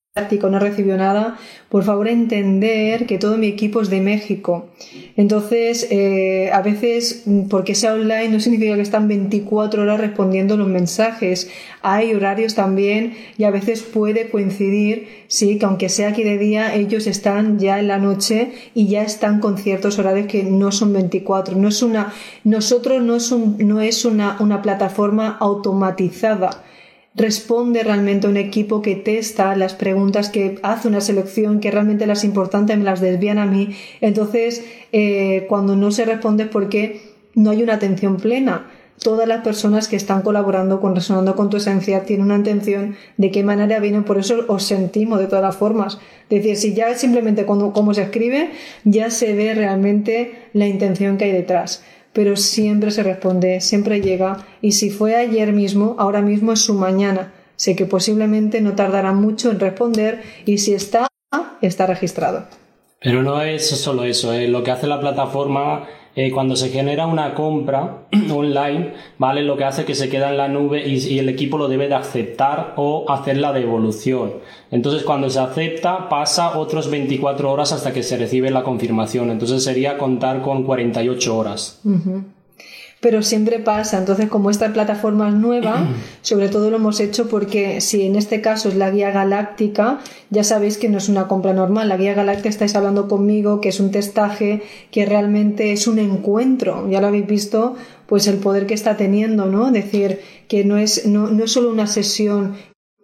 [0.50, 1.38] no recibió nada,
[1.68, 4.68] por favor entender que todo mi equipo es de México.
[5.16, 10.68] Entonces, eh, a veces, porque sea online, no significa que están 24 horas respondiendo los
[10.68, 11.50] mensajes.
[11.82, 16.74] Hay horarios también y a veces puede coincidir, sí, que aunque sea aquí de día,
[16.74, 20.92] ellos están ya en la noche y ya están con ciertos horarios que no son
[20.92, 21.56] 24.
[21.56, 22.12] No es una,
[22.44, 26.64] nosotros no es, un, no es una, una plataforma automatizada
[27.14, 32.06] responde realmente a un equipo que testa las preguntas, que hace una selección, que realmente
[32.06, 33.76] las importantes me las desvían a mí.
[34.00, 37.00] Entonces, eh, cuando no se responde es porque
[37.34, 38.70] no hay una atención plena.
[39.02, 43.30] Todas las personas que están colaborando con Resonando con tu Esencia tienen una atención de
[43.30, 46.00] qué manera vienen, por eso os sentimos de todas las formas.
[46.30, 48.50] Es decir, si ya simplemente cuando, cómo se escribe,
[48.82, 54.46] ya se ve realmente la intención que hay detrás pero siempre se responde, siempre llega
[54.60, 57.32] y si fue ayer mismo, ahora mismo es su mañana.
[57.56, 61.08] Sé que posiblemente no tardará mucho en responder y si está,
[61.60, 62.46] está registrado.
[63.00, 64.48] Pero no es solo eso, eh.
[64.48, 65.86] lo que hace la plataforma
[66.18, 69.42] eh, cuando se genera una compra online, ¿vale?
[69.44, 71.86] Lo que hace es que se queda en la nube y, el equipo lo debe
[71.86, 74.32] de aceptar o hacer la devolución.
[74.72, 79.30] Entonces, cuando se acepta, pasa otros 24 horas hasta que se recibe la confirmación.
[79.30, 81.80] Entonces, sería contar con 48 horas
[83.00, 83.98] pero siempre pasa.
[83.98, 85.86] Entonces, como esta plataforma es nueva,
[86.22, 90.42] sobre todo lo hemos hecho porque si en este caso es la guía galáctica, ya
[90.42, 91.88] sabéis que no es una compra normal.
[91.88, 96.88] La guía galáctica estáis hablando conmigo, que es un testaje, que realmente es un encuentro.
[96.90, 97.76] Ya lo habéis visto,
[98.06, 99.70] pues el poder que está teniendo, ¿no?
[99.70, 102.56] Decir que no es, no, no es solo una sesión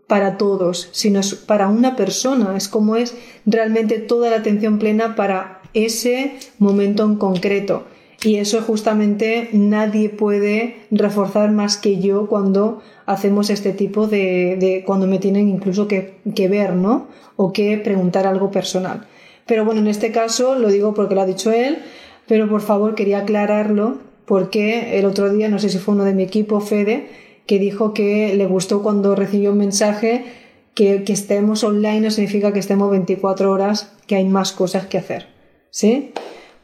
[0.08, 2.56] para todos, sino es para una persona.
[2.56, 3.14] Es como es
[3.46, 7.86] realmente toda la atención plena para ese momento en concreto.
[8.24, 15.06] Y eso justamente nadie puede reforzar más que yo cuando hacemos este tipo de, cuando
[15.06, 17.08] me tienen incluso que, que, ver, ¿no?
[17.36, 19.06] O que preguntar algo personal.
[19.46, 21.78] Pero bueno, en este caso lo digo porque lo ha dicho él,
[22.26, 26.14] pero por favor quería aclararlo porque el otro día, no sé si fue uno de
[26.14, 27.08] mi equipo, Fede,
[27.44, 30.24] que dijo que le gustó cuando recibió un mensaje
[30.72, 34.96] que, que estemos online no significa que estemos 24 horas, que hay más cosas que
[34.96, 35.26] hacer.
[35.70, 36.12] ¿Sí?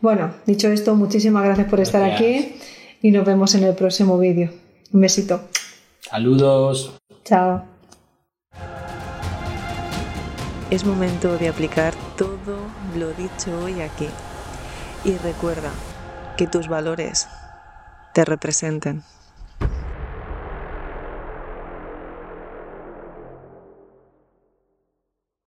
[0.00, 2.56] Bueno, dicho esto, muchísimas gracias por estar aquí
[3.02, 4.50] y nos vemos en el próximo vídeo.
[4.92, 5.42] Un besito.
[6.00, 6.94] Saludos.
[7.24, 7.64] Chao.
[10.70, 12.58] Es momento de aplicar todo
[12.96, 14.08] lo dicho hoy aquí.
[15.04, 15.70] Y recuerda
[16.36, 17.28] que tus valores
[18.14, 19.02] te representen.